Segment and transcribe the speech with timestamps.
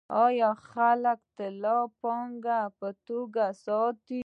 [0.25, 4.19] آیا خلک طلا د پانګې په توګه ساتي؟